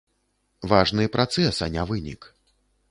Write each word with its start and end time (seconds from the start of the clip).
Важны 0.71 1.05
працэс, 1.17 1.55
а 1.67 1.71
не 1.77 1.87
вынік. 1.93 2.21